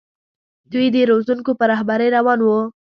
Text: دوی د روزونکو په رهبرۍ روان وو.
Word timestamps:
دوی 0.71 0.85
د 0.91 0.97
روزونکو 1.11 1.51
په 1.59 1.65
رهبرۍ 1.71 2.07
روان 2.17 2.39
وو. 2.43 2.59